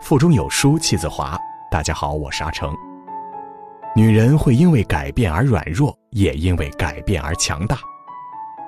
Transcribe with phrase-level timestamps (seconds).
[0.00, 1.38] 腹中有书气自华。
[1.70, 2.74] 大家好，我是阿成。
[3.96, 7.78] 女人会因为改变而软弱，也因为改变而强大。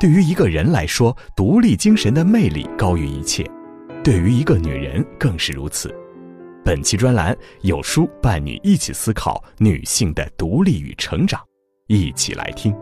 [0.01, 3.45] 对于一个人来说，独立精神的魅力高于一切；
[4.03, 5.95] 对于一个女人更是如此。
[6.65, 11.41] 本期专栏有书伴你一起思考女性的独立与成长，
[11.87, 12.75] 一起来听。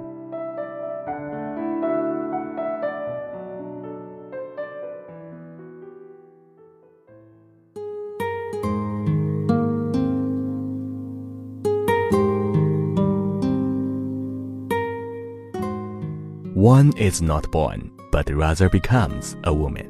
[16.92, 19.86] Is not born, but rather becomes a woman.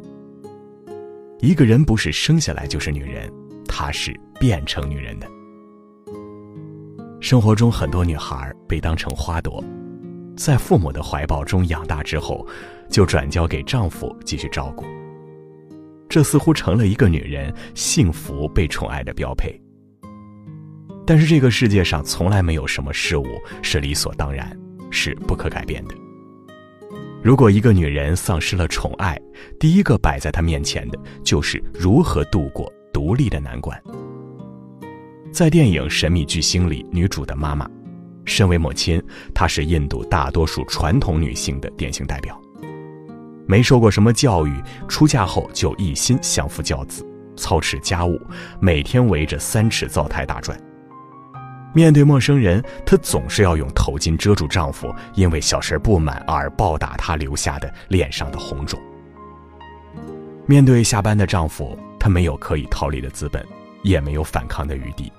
[1.40, 3.30] 一个人不是生下来就是女人，
[3.66, 5.26] 她是变成女人的。
[7.20, 9.62] 生活中很多女孩被当成花朵，
[10.36, 12.46] 在父母的怀抱中养大之后，
[12.88, 14.84] 就转交给丈夫继续照顾。
[16.08, 19.60] 这似乎成了一个女人幸福被宠爱的标配。
[21.06, 23.26] 但是这个世界上从来没有什么事物
[23.62, 24.56] 是理所当然，
[24.91, 25.94] 是不可改变的。
[27.25, 29.19] 如果一个女人丧失了宠爱，
[29.58, 33.83] 第一个摆在她面前的就是如何度过独立的难关。
[35.33, 37.66] 在电影《神秘巨星》里，女主的妈妈，
[38.27, 39.03] 身为母亲，
[39.34, 42.39] 她是印度大多数传统女性的典型代表。
[43.47, 47.06] 没受过什么教育，出嫁后就一心相夫教子，
[47.38, 48.20] 操持家务，
[48.61, 50.61] 每天围着三尺灶台打转。
[51.75, 58.81] 面对陌生人，她总是要用头巾遮住丈夫因为小事不满而暴打她留下的脸上的红肿。
[60.47, 63.44] 面对下班的丈夫，她没有可以逃离的资本，
[63.83, 65.12] 也没有反抗的余地。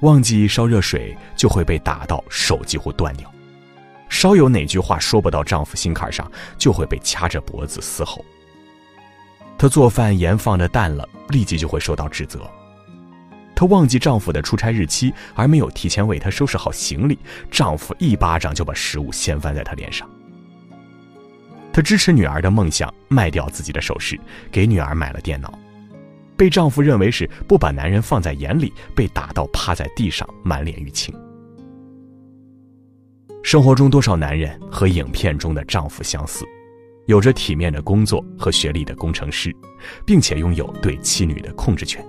[0.00, 3.28] 忘记烧热水，就会被打到手几乎断掉；
[4.08, 8.24] 稍有哪句话说不到丈夫心坎上，就会被掐着脖子嘶吼。
[9.56, 12.40] 她做饭盐放的淡了，立即就会受到指责。
[13.56, 17.18] 她忘记丈夫的出差日期，而没有提前为他收拾好行李，
[17.50, 20.08] 丈夫一巴掌就把食物掀翻在她脸上。
[21.72, 24.20] 她支持女儿的梦想，卖掉自己的首饰，
[24.52, 25.58] 给女儿买了电脑，
[26.36, 31.14] 被丈夫认为是不把男人放在眼里，被打到趴在地上，满脸淤青。
[33.42, 36.44] 生活中多少男人和影片中的丈夫相似，
[37.06, 39.54] 有着体面的工作和学历的工程师，
[40.04, 42.04] 并且拥有对妻女的控制权。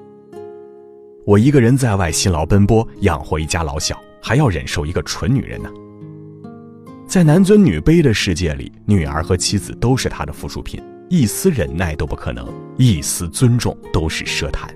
[1.27, 5.69] 我一个人在外辛劳奔波，养活一家老小，还要忍受一个蠢女人呢。
[7.05, 14.73] 在男尊女卑的世界里，女儿和妻子都是他的附属品，一丝忍耐都不可能，一丝尊重都是奢谈。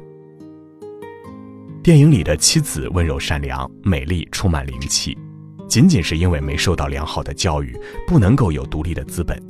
[1.82, 5.18] 电影里的妻子温柔善良、美丽、充满灵气，
[5.70, 9.42] 仅仅是因为没受到良好的教育，不能够有独立的资本。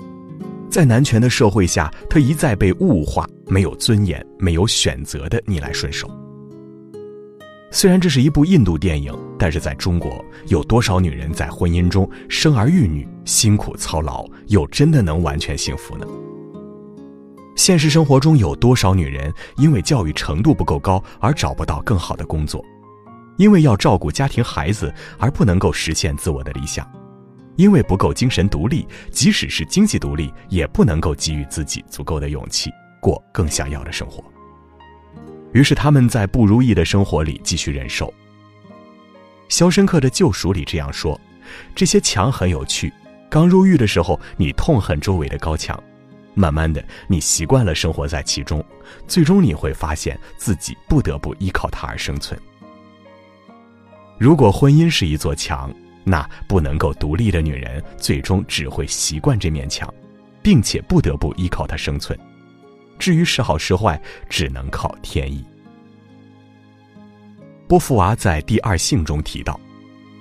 [0.69, 6.07] 在男权的社会下，她一再被物化，没有尊严、没有选择的逆来顺受。
[7.74, 16.06] 虽然这是一部印度电影，但是在中国，有多少女人在婚姻中生儿育女、辛苦操劳，又真的能完全幸福呢？
[17.56, 22.62] 现实生活中有多少女人因为教育程度不够高而找不到更好的工作？
[23.38, 26.86] 因为要照顾家庭孩子而不能够实现自我的理想？
[27.56, 34.22] 因为不够精神独立，即使是经济独立，也不能够给予自己足够的勇气，过更想要的生活？
[35.53, 38.07] 于是他们在不如意的生活里继续忍受。
[39.50, 41.19] 《肖申克的救赎》里这样说
[41.75, 42.91] ：“这些墙很有趣。
[43.29, 45.81] 刚入狱的时候，你痛恨周围的高墙，
[46.34, 48.63] 慢慢的，你习惯了生活在其中，
[49.07, 52.40] 最终你会发现自己不得不依靠它而生存。
[54.17, 55.73] 如果婚姻是一座墙，
[56.06, 59.94] 那不能够独立的女人，最终只会习惯这面墙，
[60.41, 62.17] 并且不得不依靠它生存。”
[63.01, 65.44] 至于是好是坏，只能靠天意。
[67.67, 69.59] 波伏娃在《第二性》中提到，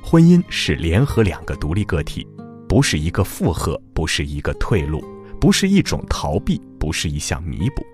[0.03, 2.27] 婚姻是联合两个独立个体，
[2.67, 5.05] 不是一个负荷，不是一个退路，
[5.39, 7.85] 不是一种逃避，不是一项弥补。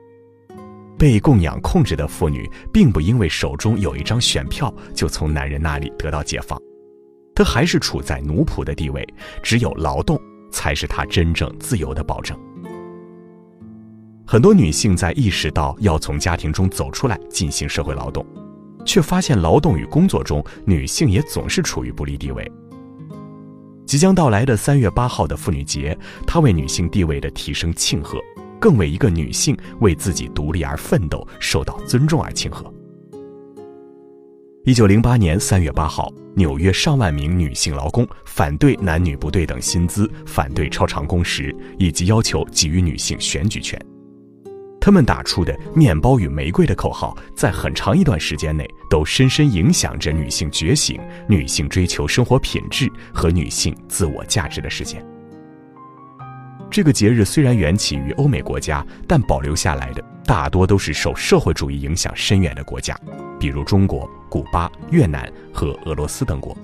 [0.97, 6.57] 被供养控制的妇女，并不因为手中有一张选票，就从男人那里得到解放，
[7.35, 9.05] 她还是处在奴仆的地位。
[9.43, 10.17] 只有劳动，
[10.53, 12.39] 才是她真正自由的保证。
[14.29, 18.27] 很多女性在意识到要从家庭中走出来进行社会劳动，
[18.85, 22.51] 却发现劳动与工作中女性也总是处于不利地位。
[23.87, 25.97] 即将到来的三月八号的妇女节，
[26.27, 28.19] 她为女性地位的提升庆贺，
[28.59, 32.73] 更为一个女性为自己独立而奋斗、受到尊重而庆贺。
[34.65, 43.81] 一九零八年三月八号，纽约上万名女性劳工反对男女不对等薪资，反对超长工时，以及要求给予女性选举权。
[44.87, 55.05] 他们打出的“面包与玫瑰”的口号，在很长一段时间内都深深影响着女性觉醒、女性追求生活品质和女性自我价值的实现。
[56.71, 62.97] 这个节日虽然缘起于欧美国家，但保留下来的大多都是受社会主义影响深远的国家，
[63.41, 66.57] 比如中国、古巴、越南和俄罗斯等国。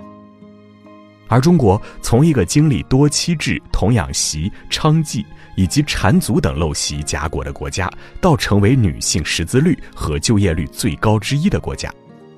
[1.27, 7.91] 而中国从一个经历多妻制、童养媳、娼妓以及缠足等陋习夹裹的国家，
[8.21, 11.93] 到成为女性识字率和就业率最高之一的国家，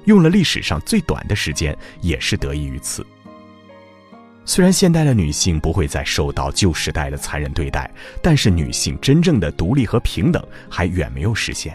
[0.05, 3.07] 用了历史上最短的时间，也是得益于此。
[4.47, 7.91] 虽然现代的女性不会再受到旧时代的残忍对待，
[8.21, 11.75] 但是女性真正的独立和平等还远没有实现。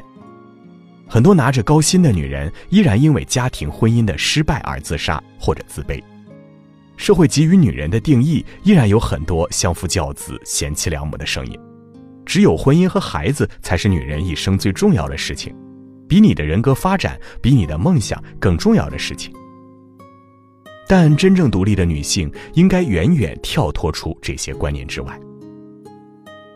[1.08, 6.00] 很多拿着高薪的女人依然因为家庭婚姻的失败而自杀或者自卑。
[7.00, 11.58] 社会给予女人的定义依然有很多相夫教子、贤妻良母的声音，
[12.26, 15.56] 只有婚姻和孩子才是女人一生最重要的事情，
[16.10, 19.34] 比你的人格发展、比你的梦想更重要的事情。
[20.90, 25.18] 但真正独立的女性应该远远跳脱出这些观念之外。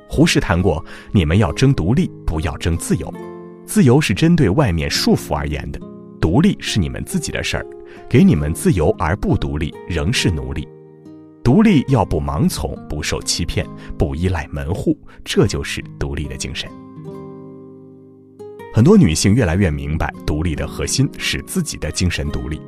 [0.09, 3.11] 胡适谈过：“你们要争独立，不要争自由。
[3.65, 5.79] 自由是针对外面束缚而言的，
[6.19, 7.65] 独立是你们自己的事儿。
[8.09, 10.67] 给你们自由而不独立，仍是奴隶。
[11.43, 13.67] 独立要不盲从，不受欺骗，
[13.97, 16.69] 不依赖门户，这就是独立的精神。”
[18.73, 22.59] 很多女性越来越明白，独立的核心是自己的精神独立。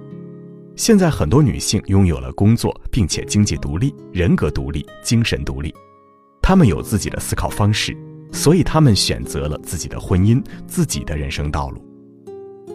[0.75, 5.73] 现在很多女性拥有了工作，并且经济独立、人格独立、精神独立，
[6.41, 7.95] 她们有自己的思考方式，
[8.33, 11.84] 所以她们选择了自己的婚姻、自己的人生道路。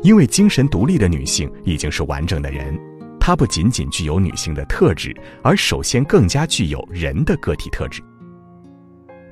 [0.03, 2.79] 因为精神独立的女性已经是完整的人，
[3.21, 8.03] 她不仅仅具有女性的特质，而首先更加具有人的个体特质。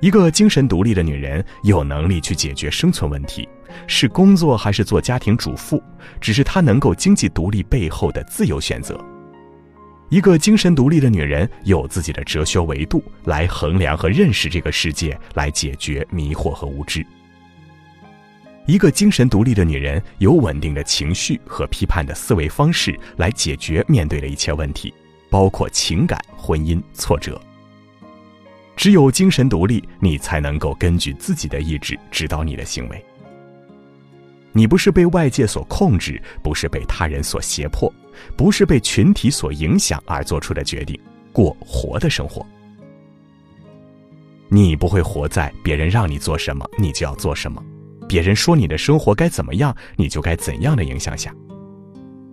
[0.01, 3.49] 一个精神独立的女人有能力去解决生存问题，
[3.87, 5.83] 是工作还是做家庭主妇，
[6.21, 8.97] 只是她能够经济独立背后的自由选择。
[10.11, 17.05] 一个精神独立的女人有自己的哲学维度来衡量和认识这个世界，来解决迷惑和无知。
[18.69, 24.93] 一个精神独立的女人有稳定的情绪和批判的思维方式来解决面对的一切问题，
[25.31, 27.41] 包括情感、婚姻、挫折。
[28.77, 33.03] 只有精神独立，你才能够根据自己的意志指导你的行为。
[34.53, 37.91] 你不是被外界所控制，不是被他人所胁迫，
[38.37, 41.01] 不是被群体所影响而做出的决定，
[41.33, 42.47] 过活的生活。
[44.51, 47.65] 你不会活在别人让你做什么你就要做什么，
[48.09, 51.33] 别人说你的生活该怎么样你就该怎样的影响下。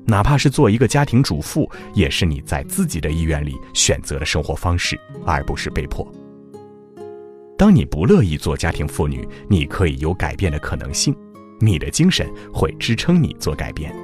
[0.07, 6.07] 哪怕是做一个家庭主妇，也是你在自己的意愿里选择的生活方式，而不是被迫。
[7.57, 11.15] 当你不乐意做家庭妇女，你可以有改变的可能性，
[11.59, 13.95] 你的精神会支撑你做改变，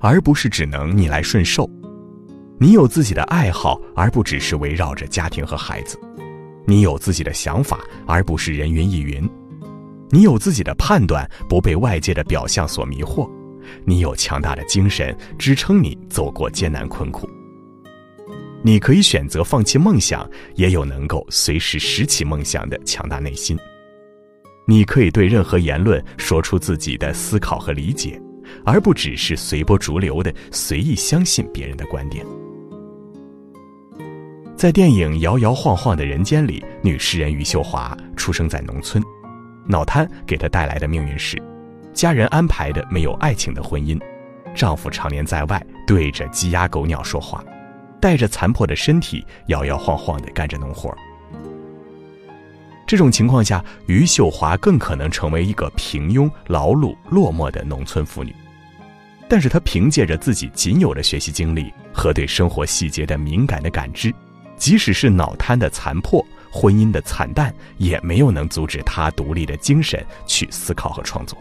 [0.00, 1.68] 而不是只能逆来顺受。
[2.58, 5.96] 你有自己的爱好，而不只是围绕着家庭和孩子；
[6.66, 9.26] 你有自己的想法，而不是人云亦云；
[10.14, 13.26] 你有自己的判断，不被外界的表象所迷惑；
[13.86, 17.26] 你有强大的精神支撑你走过艰难困苦。
[18.62, 23.58] 你可以选择放弃梦想，也有能够随时拾起梦想的强大内心。
[24.68, 28.20] 你可以对任何言论说出自己的思考和理解，
[28.66, 32.22] 而不只是随波逐流的随意相信别人的观点。
[34.54, 39.02] 在电影《摇摇晃晃的人间》里，女诗人余秀华出生在农村，
[39.66, 41.40] 脑瘫给她带来的命运是，
[41.92, 44.00] 家人安排的没有爱情的婚姻，
[44.54, 47.42] 丈夫常年在外对着鸡鸭狗鸟说话。
[48.00, 50.92] 带着残破的身体，摇摇晃晃地干着农活。
[52.84, 58.34] 这种情况下，余秀华更可能成为一个平庸、劳碌、落寞的农村妇女。
[59.28, 64.12] 但是她凭借着自己仅有的学习经历和对生活细节的敏感的感知，
[64.56, 71.36] 即使是脑瘫的残破、婚姻的惨淡，也没有能阻止她独立的精神去思考和创作。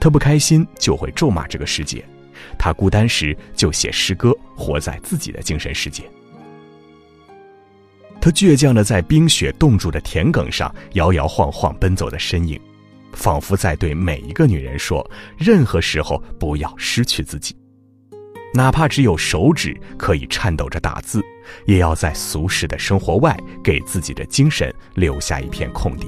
[0.00, 2.04] 她不开心，就会咒骂这个世界。
[2.58, 6.02] 他孤单时就写诗歌，活在自己的精神世界。
[8.18, 12.58] 他倔强的在冰雪冻住的田埂上摇摇晃晃奔走的身影，
[13.12, 17.54] 仿佛在对每一个女人说：任何时候不要失去自己，
[18.52, 21.22] 哪怕只有手指可以颤抖着打字，
[21.66, 26.06] 也要在俗世的生活外给自己的精神留下一片空地。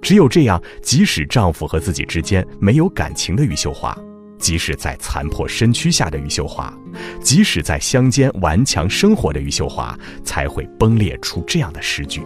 [0.00, 3.96] 只有这样，即使丈夫和自己之间没有感情的余秀华。
[4.38, 6.72] 即使在残破身躯下的余秀华，
[7.20, 12.22] 即使在乡间顽强生活的余秀华，才会崩裂出这样的诗句：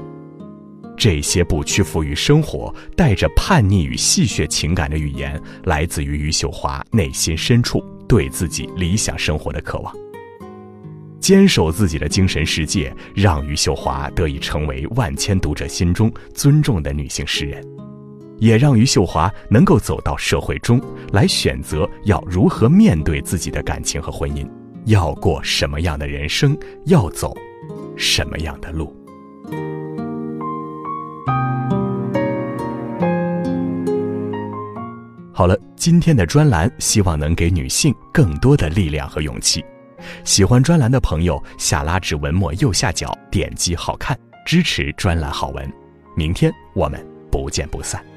[0.94, 9.90] 这些不屈服于生活、带着叛逆与戏谑情感的语言，来自于余秀华内心深处对自己理想生活的渴望。
[11.18, 17.66] 坚守自己的精神世界，让余秀华得以成为万千读者心中尊重的女性诗人，
[18.38, 20.78] 也让余秀华能够走到社会中
[21.10, 24.46] 来，选择要如何面对自己的感情和婚姻，
[24.84, 26.54] 要过什么样的人生，
[26.84, 27.34] 要走
[27.96, 28.94] 什么样的路。
[35.34, 39.64] 好了，今天的专栏希望能给女性更多的力量和勇气。
[40.24, 45.72] 喜欢专栏的朋友，下拉至文末右下角点击“好看”，支持专栏好文。
[46.14, 48.11] 明天我们不见不散。